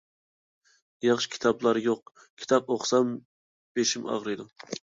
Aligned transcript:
ياخشى 1.07 1.29
كىتابلار 1.35 1.79
يوق، 1.89 2.11
كىتاب 2.43 2.75
ئوقۇسام 2.77 3.15
بېشىم 3.79 4.09
ئاغرىيدۇ. 4.11 4.51